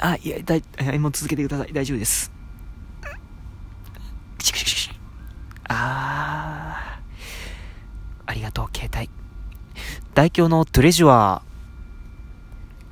[0.00, 0.62] あ、いや、だい、
[0.98, 1.72] もう続けてください。
[1.72, 2.32] 大丈夫です。
[5.68, 8.30] あー。
[8.30, 9.10] ありがとう、携帯。
[10.14, 11.48] 大京のトレジュアー。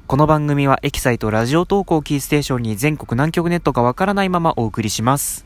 [0.06, 5.44] この番組はエキサイトラジオ投稿キーステーションに全国南極ネットがわからないままお送りします。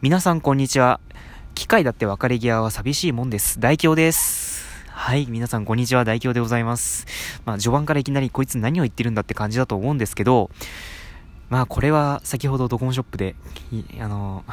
[0.00, 0.98] 皆さんこんにちは。
[1.54, 3.60] 機械だって別れ際は寂しいもんです。
[3.60, 4.41] 大京です。
[5.04, 7.06] はい、皆さんこんにちは、大京でございます。
[7.44, 10.48] まあ、序盤からいきなりこいつ何を言ってるんだって感じだと思うんですけど、
[11.50, 13.34] まあ、これは先ほどドコモショップで、
[14.00, 14.44] あの、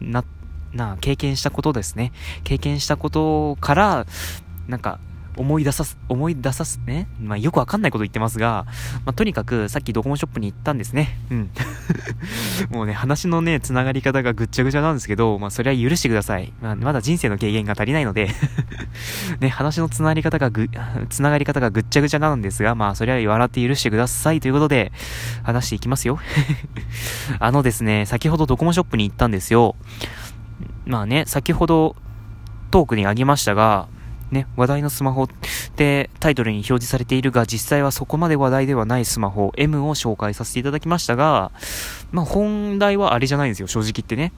[0.00, 0.24] な、
[0.72, 2.10] な、経験したことですね。
[2.42, 4.06] 経験したことから、
[4.66, 4.98] なんか、
[5.36, 7.08] 思い出さす、思い出さす、ね？
[7.20, 8.66] まあ、よくわかんないこと言ってますが、
[9.04, 11.18] まあ、とにかく、さっきドコモショップに行ったんですね。
[11.30, 11.50] うん。
[12.70, 16.52] もうね、話のね、繋がり方がぐっちゃぐちゃなんですけど、まあ、それは許してください。
[16.60, 18.28] まあ、まだ人生の経験が足りないので
[19.40, 20.68] ね、話の繋がり方がぐ、
[21.08, 24.92] 繋がり方がぐっちゃぐちゃなんですが、まあ、それは笑って許してくださいということで、
[25.42, 26.18] 話していきますよ。
[27.38, 29.76] あのですね、先ほどドコモショップに行ったんですよ。
[30.86, 31.96] まあね、先ほど
[32.70, 33.86] トークにあげましたが、
[34.32, 35.28] ね、話題のスマホっ
[35.76, 41.52] てタイトルに表示されているが、実際はそこまで話題ではないスマホ M を紹介させていただきましたが、
[42.10, 44.32] まあ、本題はあれじゃないんですよ、正直言ってね。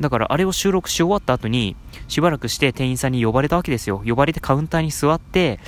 [0.00, 1.74] だからあれを収録し終わった後に、
[2.06, 4.02] しばらくして店員さんに呼ばれたわけですよ。
[4.06, 5.58] 呼ばれてカウンターに座って、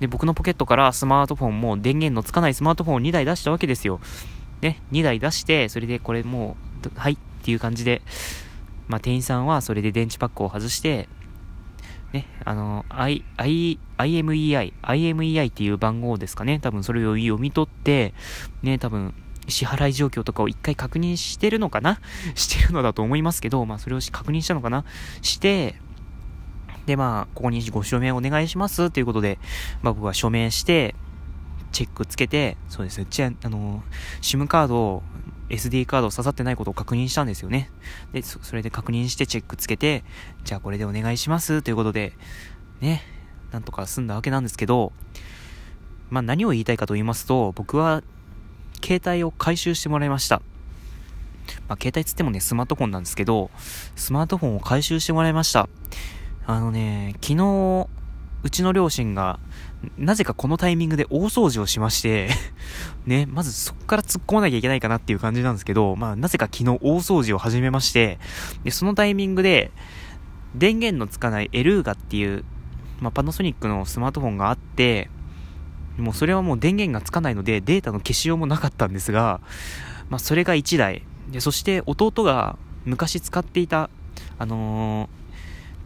[0.00, 4.00] で、僕のポケットからスマートフォンも電源のつかないスマートフォンを2台出したわけですよ。
[4.60, 8.02] ね、2台出して、それでこれもう、はいっていう感じで、
[8.88, 11.08] まあ、店員さんはそれで電池パックを外して、
[12.12, 16.58] ね、あの、I、I、IMEI、IMEI っていう番号ですかね。
[16.60, 18.12] 多分それを読み取って、
[18.62, 19.14] ね、多分、
[19.48, 22.00] 支払い状況とかを一回確認してるのかな？
[22.34, 24.84] してるのだと思いますけど、まあそれを確認したのかな？
[25.20, 25.76] して、
[26.86, 28.90] でまあ、ここにご署名お願いします。
[28.90, 29.38] ということで、
[29.82, 30.94] まあ僕は署名して、
[31.72, 33.82] チェックつけて、そうですね、じゃあ、の、
[34.20, 35.02] SIM カードを
[35.52, 37.70] SD カード刺さってないことを確認したんですよね。
[38.12, 40.02] で、それで確認してチェックつけて、
[40.44, 42.14] じゃあこれでお願いしますということで、
[42.80, 43.02] ね、
[43.52, 44.92] なんとか済んだわけなんですけど、
[46.10, 48.02] まあ何を言いたいかと言いますと、僕は
[48.82, 50.40] 携帯を回収してもらいました。
[51.68, 53.50] まあ携帯つってもね、スマートフォンなんですけど、
[53.94, 55.68] スマートフォンを回収してもらいました。
[56.46, 57.88] あのね、昨日、
[58.42, 59.38] うちの両親が
[59.98, 62.28] なぜかこのタイミングで大掃除をしまして
[63.06, 68.18] ね、まずそこから突っ込まなきゃいけないかなっていう感じなんですけど、まあなぜか昨日大掃除を始めまして、
[68.62, 69.72] で、そのタイミングで、
[70.54, 72.44] 電源のつかないエルーガっていう、
[73.00, 75.10] まあパナソニックのスマートフォンがあって、
[75.98, 79.40] もうそれはもう電源がつかないのでデータの消しようもなかったんですが、
[80.08, 81.02] まあそれが1台。
[81.30, 83.90] で、そして弟が昔使っていた、
[84.38, 85.08] あの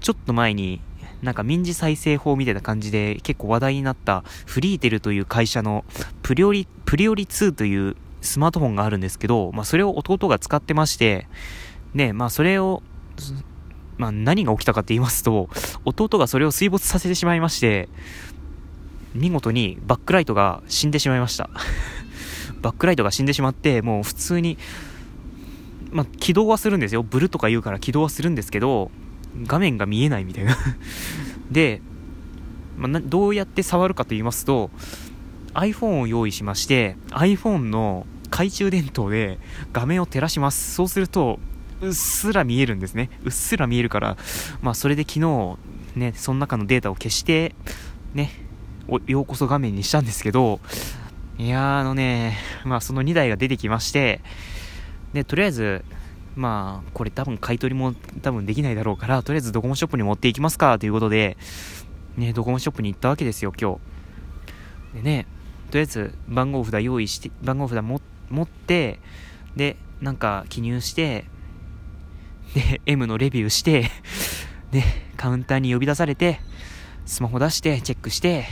[0.00, 0.80] ー、ちょっと前に
[1.26, 5.84] なんか民事再生法みたいな感じで結構話題になったフリーテルという会社の
[6.22, 11.26] プリオリ、プリオリ2というスマートフォンがあるんですけど、まあそれを弟が使ってまして、
[11.94, 12.82] ね、まあそれを、
[13.98, 15.48] まあ何が起きたかって言いますと、
[15.84, 17.88] 弟がそれを水没させてしまいまして、
[19.14, 21.50] 見事にバックライトが死んでしまいました。
[22.62, 24.58] バックライトが死んでしまって、もう普通に、
[25.90, 27.02] まあ起動はするんですよ。
[27.02, 28.92] ブルとか言うから起動はするんですけど、
[29.44, 30.56] 画面が見えないみたいな。
[31.50, 31.80] で、
[32.76, 34.70] まあ、どうやって触るかと言いますと
[35.54, 39.38] iPhone を用意しまして iPhone の懐中電灯で
[39.72, 40.74] 画面を照らします。
[40.74, 41.38] そうすると
[41.80, 43.10] うっすら見えるんですね。
[43.24, 44.16] うっすら見えるから
[44.62, 45.58] まあそれで昨日
[45.94, 47.54] ねその中のデータを消して
[48.14, 48.30] ね
[49.06, 50.60] ようこそ画面にしたんですけど
[51.38, 54.20] いやーあのねまあその2台が出てきまして
[55.12, 55.84] でとりあえず
[56.36, 61.38] まあ、これ多分買い取りも多分できないだろうから、とりあえずドコモショップに持っていきますか、ということで、
[62.16, 63.78] ね、ドコモショップに行ったわけですよ、今
[64.92, 65.02] 日。
[65.02, 65.26] でね、
[65.70, 68.00] とりあえず番号札用意して、番号札持
[68.42, 69.00] って、
[69.56, 71.24] で、なんか記入して、
[72.54, 73.90] で、M のレビューして、
[74.70, 74.84] で、
[75.16, 76.40] カウンターに呼び出されて、
[77.06, 78.46] スマホ出して、チェックして、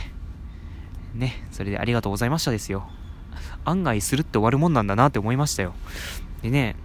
[1.13, 2.89] ね、それでありがとうございましたですよ。
[3.63, 5.73] 案外するって終わるもんなんだなって思いましたよ。
[6.41, 6.75] でね、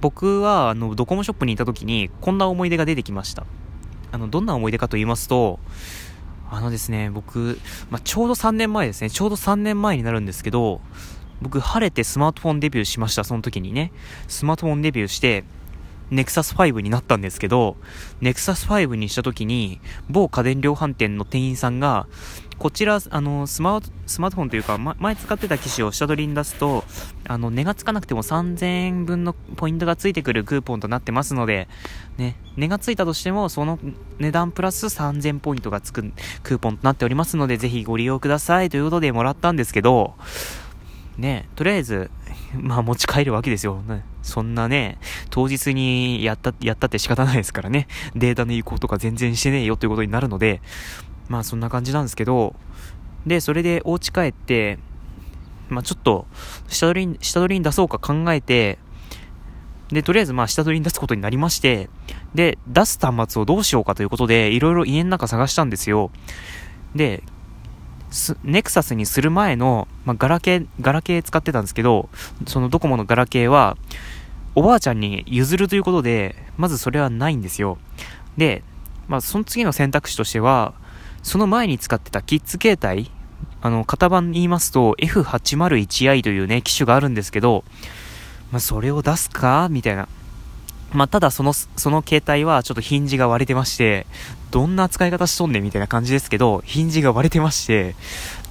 [0.00, 3.46] 僕は、あの、ドコモショップにいた時に、こんな思い出が出てきました。
[4.12, 5.58] あの、どんな思い出かと言いますと、
[6.50, 7.58] あのですね、僕、
[7.90, 10.80] まあ、ちょうど3年前ですね、ちょうど3年前になるんですけど、
[11.42, 13.92] 僕、晴れてスマートフォンデビューしました、その時にね。
[14.28, 15.44] スマートフォンデビューして、
[16.10, 17.76] ネクサス5になったんですけど、
[18.20, 22.06] ネクサス5にした時に、某家電量販店の店員さんが、
[22.58, 26.84] こちら、あの、スマート、スマートフォンというか、ま、前使ってた機種を下取りに出すと、
[27.28, 31.68] あの、値がつかなくても3000円分のポイントがついてくるクーポンとなってますので、
[32.16, 33.78] ね、値がついたとしても、その
[34.18, 36.12] 値段プラス3000ポイントがつく
[36.42, 40.14] クーポンとなっておりますので、ぜひご利用くださいということでもらったんですけど、
[41.18, 42.10] ね、とりあえず、
[42.58, 43.82] まあ持ち帰るわけですよ。
[44.22, 44.98] そんなね、
[45.30, 47.86] 当日にやった、やったって仕方ないですからね。
[48.14, 50.60] データの移行とか全然してねえよということになるので、
[51.28, 52.54] まあそんな感じなんですけど、
[53.26, 54.78] で、それでお家帰って、
[55.68, 56.26] まあちょっと、
[56.68, 58.78] 下取りに、下取りに出そうか考えて、
[59.90, 61.88] で、とりあえずまあ下取りに出すことになりまして、
[62.34, 66.10] で、出す端末をどうしようかということで、いろいろ家の中探したんですよ。
[66.94, 67.22] で、
[68.44, 72.08] ネクサスにする前の、まあ、ガラケー、ガラケー使ってたんですけど、
[72.46, 73.76] そのドコモのガラケーは、
[74.54, 77.78] おばあちゃんに譲るということで、まずそれはないんですよ。
[78.36, 78.62] で、
[79.08, 80.74] まあ、その次の選択肢としては、
[81.26, 83.10] その前に使ってたキッズ携帯、
[83.60, 87.64] あの、型番言いますと F801i というね、機種があるんですけど、
[88.52, 89.66] まあ、それを出すか？
[89.68, 90.06] みたいな。
[90.92, 94.06] まあ、ただその、その携帯はちょっとヒンジが割れてまして、
[94.52, 95.64] どんな使い方しとんねん？
[95.64, 97.96] みたいな感じですけど、ヒンジが割れてまして、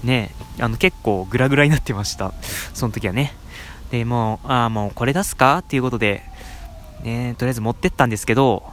[0.04, 2.34] ね、あの結構グラグラになってました。
[2.74, 3.34] その時はね。
[3.90, 5.60] で、もう、ああ、もうこれ出すか？
[5.60, 6.24] っていうことで、
[7.04, 8.64] ね、とりあえず持ってったんですけど、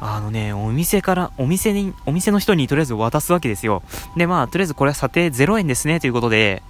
[0.00, 3.82] あのね、お店から、お店に、お店の人にとりあえず渡すわけですよ。
[4.16, 6.62] で、まあ、とりあえずこれは査定0円ですね、ということで、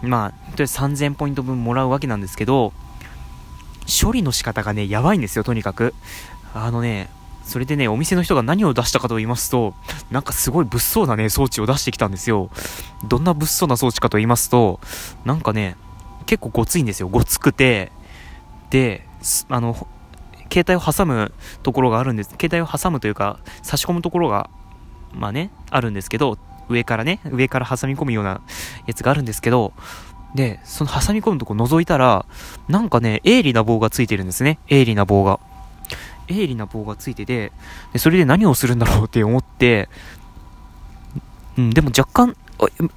[0.00, 2.72] まあ、とりあえず3000ポイント分もらうわけなんですけど、
[3.86, 5.94] 処理の仕方がね、やばいんですよ、とにかく。
[6.54, 7.10] あのね、
[7.44, 9.74] それでね、お店の人が何を出したかと言いますと、
[10.10, 12.50] なんかすごい物騒なね、装置を出してきたんですよ。
[13.04, 14.80] どんな物騒な装置かと言いますと、
[15.24, 15.76] なんかね、
[16.24, 17.08] 結構ごついんですよ。
[17.08, 17.92] ごつくて、
[18.70, 19.06] で、
[19.48, 19.86] あの、
[20.52, 21.32] 携帯を挟む
[21.62, 22.30] ところがあるんです。
[22.38, 24.50] 携帯を挟むというか、差し込むところが、
[25.14, 26.36] まあね、あるんですけど、
[26.68, 28.42] 上からね、上から挟み込むような
[28.86, 29.72] やつがあるんですけど、
[30.34, 32.26] で、その挟み込むとこ覗いたら、
[32.68, 34.58] なんかね、鋭利な棒がついてるんですね。
[34.68, 35.40] 鋭利な棒が。
[36.28, 37.52] 鋭利な棒がついてて、
[37.92, 39.88] でそれで何をするんだろうって思って、
[41.58, 42.36] うん、でも若干、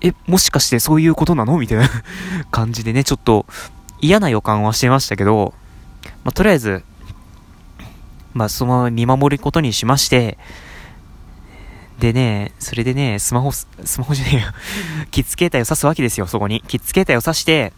[0.01, 1.57] え、もしかしてそういうことなの？
[1.57, 1.89] みたいな
[2.51, 3.45] 感じでね、ちょっと
[3.99, 5.53] 嫌な予感はしてましたけど、
[6.23, 6.83] まあ、とりあえず、
[8.35, 10.37] まあ、そのまま見守ることにしまして、
[11.99, 13.67] でね、それでね、スマホ、ス
[13.97, 14.47] マホじゃねえよ。
[15.11, 16.61] キッズ携帯を挿すわけですよ、そこに。
[16.67, 17.71] キッズ携帯を挿して、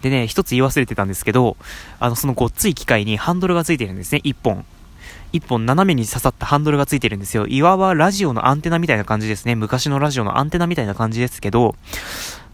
[0.00, 1.58] でね、一つ言い忘れてたんですけど、
[2.00, 4.64] あの、そのごっつい機械にハンドルがついてるんですね、一本。
[5.32, 7.46] 一本斜めに刺さったハンドルがついてるんですよ。
[7.46, 9.54] いわばラジオのアンテナみたいな感じですね。
[9.54, 11.74] 昔のラジオのアンテナみたいな感じですけど、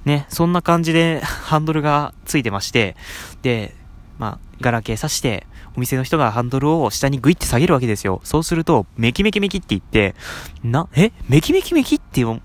[0.04, 2.96] ね、そんな感じでハンドルがついてまして、
[3.42, 3.74] で、
[4.18, 8.20] まあ、ガラケー挿して、お店の人がハンドルを下にグイって下げるわけですよ。
[8.24, 10.14] そうすると、メキメキメキって言って、
[10.62, 11.12] な、え？
[11.28, 12.40] メキメキメキって思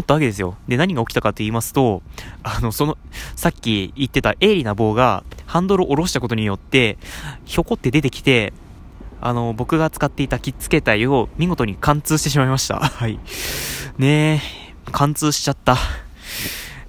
[0.00, 0.56] ったわけですよ。
[0.68, 2.02] で、何が起きたかって言いますと、
[2.42, 2.98] あの、その、
[3.36, 6.98] さっき言ってた鋭利な棒が、ハンドルを下ろしたことによって、
[7.44, 8.52] ひょこって出てきて、
[9.20, 12.78] あの、僕が使っていたキッズ携帯を見事に貫通してしまいました。
[12.80, 13.18] はい。
[13.98, 14.42] ね
[14.86, 15.76] え、貫通しちゃった。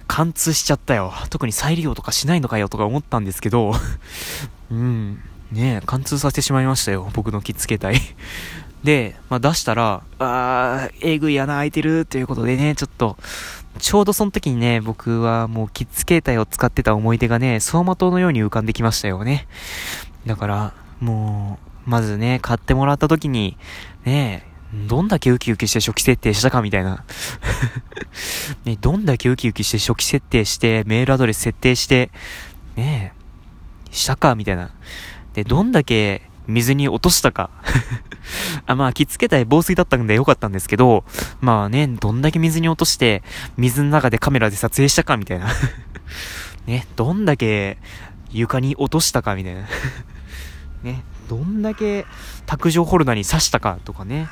[0.08, 1.14] 貫通しちゃったよ。
[1.30, 3.74] 特に再利用とかしないのかよとか思ったんですけど、
[4.72, 5.22] うん。
[5.52, 7.10] ねえ、貫通させてしまいましたよ。
[7.14, 8.00] 僕のキッズ携帯。
[8.84, 13.18] で、まあ、出したら、あー、えぐい穴開いてるということでね、ちょっと、
[13.80, 19.48] ちょうどその時にね、僕はもうキッズ携帯を使ってた思い出がね、走馬灯のように浮かんできましたよね。
[20.26, 23.58] だから、もう、まずね、買ってもらった時に、
[24.06, 24.46] ね
[24.88, 27.04] どんだけウキウキして初期設定したかみたいな
[28.66, 32.12] ね、どんだけウキウキして初期設定して、メールアドレス設定して、
[32.76, 33.14] ね
[33.90, 34.70] したかみたいな。
[35.40, 37.50] で、どんだけ水に落としたか
[38.68, 41.06] あ、まあ、着付けたい防水だったんでよかったんですけど、
[41.40, 43.24] まあね、どんだけ水に落として、
[43.56, 45.48] 水の中でカメラで撮影したかみたいな
[46.68, 47.78] ね、どんだけ
[48.32, 49.62] 床に落としたかみたいな
[50.84, 52.06] ね、どんだけ
[52.46, 54.28] 卓上ホルダーに刺したかとかね。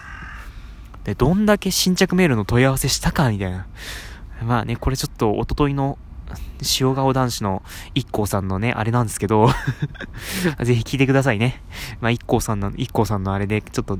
[1.06, 3.66] で、どんだけ新着メールの問い合わせしたかみたいな。
[4.46, 5.98] まあね、これちょっとおとといの
[6.80, 9.50] 塩顔男子の一光さんのね、あれなんですけど
[10.64, 11.62] ぜひ聞いてくださいね。
[12.02, 14.00] まあ、一光さんの、一光さんのあれで、ちょっと、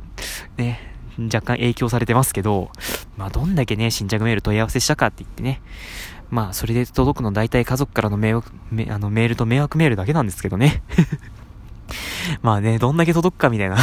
[0.58, 0.80] ね、
[1.20, 2.72] 若干影響されてますけど、
[3.18, 5.62] まあ、どんだけね、新着メール問い合わせしたかって言ってね、
[6.30, 10.84] まあ、それで届くの大体家族からの迷惑、めあのメールと迷惑メールだけなんですけどね。
[12.42, 13.78] まあね、どんだけ届くかみたいな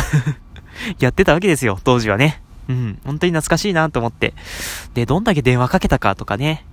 [1.00, 2.42] やってたわけですよ、当時はね。
[2.68, 4.34] うん、本当に懐かしいなと思って。
[4.94, 6.64] で、どんだけ電話かけたかとかね、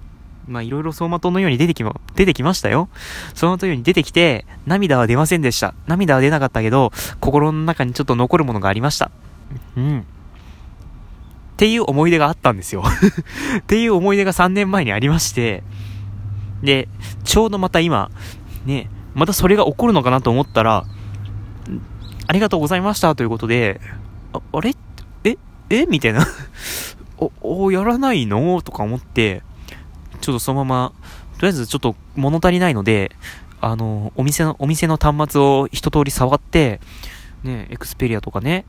[0.48, 2.90] まあいろいろ走馬灯のように出てきま、出てきましたよ。
[3.32, 5.74] 走馬灯のように出てきて、涙は出ませんでした。
[5.88, 9.12] 涙は出なかったけど、心の中にちょっと残るものがありました。
[9.78, 10.00] うん。
[10.00, 10.04] っ
[11.58, 12.84] ていう思い出があったんですよ
[13.60, 15.64] っていう思い出が3年前にありまして、
[16.64, 16.88] で、
[17.24, 18.10] ちょうどまた今、
[18.66, 20.86] ね、またそれが起こるのかなと思ったら、
[22.28, 23.80] ありがとうございましたということで、
[24.34, 24.74] ああれ？
[25.24, 25.38] え？
[25.70, 25.86] え？
[25.86, 26.26] みたいな
[27.18, 27.32] お、
[27.66, 28.62] お、やらないの？
[28.62, 29.44] とか思って、
[30.22, 30.94] ちょっとそのまま、
[31.38, 33.12] とりあえずちょっと物足りないので、
[33.60, 36.80] あの、お店の、お店の端末を一通り触って、
[37.44, 38.66] ね、エクスペリアとかね、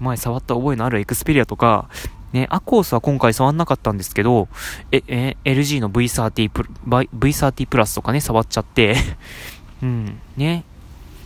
[0.00, 1.88] 前触った覚えのあるエクスペリアとか、
[2.32, 4.48] ね、アコースは今回触んなかったんですけど、
[4.92, 8.96] え、え、LG の V30 プ V30 プラスとかね、触っちゃって
[9.82, 10.64] うん、ね。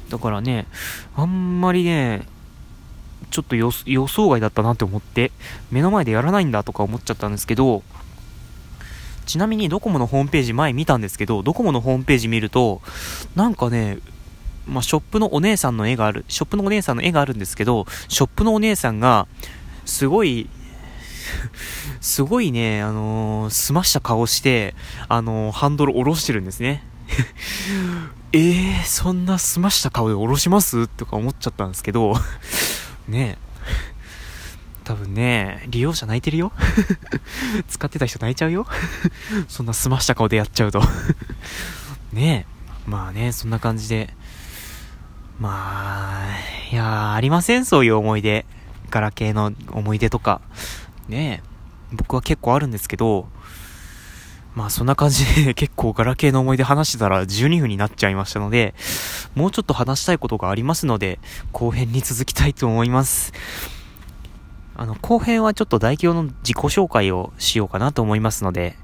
[0.09, 0.67] だからね、
[1.17, 2.27] あんまりね、
[3.31, 5.31] ちょっと予想外だったなって思って、
[5.71, 7.83] 目の前でやらないんだとか思っちゃったんですけど、
[9.31, 12.83] ちなみにドコモのホームページ前見たんですけど、ドコモのホームページ見ると、
[13.37, 13.99] なんかね、
[14.67, 19.29] まあ、ショップのお姉さんの絵がある、ショップのお姉さんの絵があるんですけど、ショップのお姉さんが、
[19.85, 20.51] すごい、
[22.03, 24.75] すごいね、あのー、澄ました顔して、
[25.09, 26.83] あのー、ハンドル下ろしてるんですね。
[28.33, 30.89] えー、そんな澄ました顔で下ろします？
[30.89, 32.15] とか思っちゃったんですけど、
[33.07, 33.39] ね
[34.91, 36.51] 多分ね、利用者泣いてるよ
[37.71, 38.67] 使ってた人泣いちゃうよ
[39.47, 40.83] そんな澄ました顔でやっちゃうと
[42.13, 42.45] ね
[42.87, 42.91] え。
[42.91, 44.13] まあね、そんな感じで。
[45.39, 46.37] まあ、
[46.73, 48.47] いやありませんそういう思い出。
[48.91, 50.41] ガラケーの思い出とか。
[51.09, 51.49] ねえ。
[51.93, 53.29] 僕は結構あるんですけど、
[54.57, 58.75] まあそんな感じで結構ガラケーの思い出話してたら12分になっちゃいましたので、
[59.37, 61.21] もうちょっと話したいことがありますので、
[61.53, 63.33] 後編に続きたいと思います。
[64.81, 68.79] あの、後編はちょっと代表の自己紹介をしようかなと思いますので、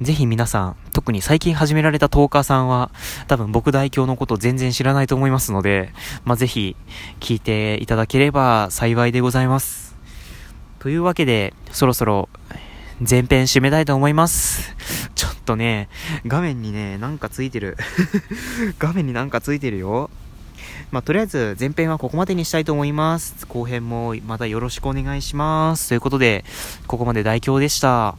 [0.00, 2.90] ぜひ皆さん、特に最近始められたトーカーさんは、
[3.28, 5.92] 多分僕代表のこと全然知らないと思いますので、
[6.24, 6.76] まあ、ぜひ
[7.20, 9.98] 聞いていただければ幸いでございます。
[10.78, 12.30] というわけで、そろそろ
[12.98, 14.74] 前編締めたいと思います。
[15.14, 15.90] ちょっとね、
[16.26, 17.76] 画面にね、なんかついてる。
[18.80, 20.08] 画面になんかついてるよ。
[20.90, 23.46] まあ、とりあえず前編はここまでにしたいと思います。
[23.46, 25.88] 後編もまたよろしくお願いします。
[25.88, 26.44] ということで、
[26.86, 28.16] ここまで代表でした。